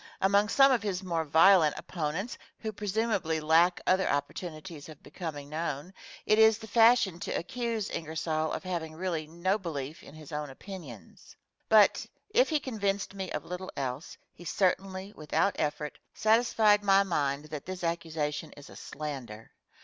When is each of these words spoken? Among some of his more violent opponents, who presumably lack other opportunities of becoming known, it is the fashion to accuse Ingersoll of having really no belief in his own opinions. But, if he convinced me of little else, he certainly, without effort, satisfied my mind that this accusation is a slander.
Among 0.19 0.49
some 0.49 0.71
of 0.71 0.81
his 0.81 1.03
more 1.03 1.23
violent 1.23 1.75
opponents, 1.77 2.35
who 2.57 2.71
presumably 2.71 3.39
lack 3.39 3.79
other 3.85 4.09
opportunities 4.09 4.89
of 4.89 5.03
becoming 5.03 5.47
known, 5.47 5.93
it 6.25 6.39
is 6.39 6.57
the 6.57 6.65
fashion 6.65 7.19
to 7.19 7.31
accuse 7.37 7.91
Ingersoll 7.91 8.51
of 8.51 8.63
having 8.63 8.95
really 8.95 9.27
no 9.27 9.59
belief 9.59 10.01
in 10.01 10.15
his 10.15 10.31
own 10.31 10.49
opinions. 10.49 11.35
But, 11.69 12.03
if 12.31 12.49
he 12.49 12.59
convinced 12.59 13.13
me 13.13 13.29
of 13.31 13.45
little 13.45 13.71
else, 13.77 14.17
he 14.33 14.43
certainly, 14.43 15.13
without 15.15 15.55
effort, 15.59 15.99
satisfied 16.15 16.81
my 16.83 17.03
mind 17.03 17.45
that 17.51 17.67
this 17.67 17.83
accusation 17.83 18.51
is 18.53 18.71
a 18.71 18.75
slander. 18.75 19.51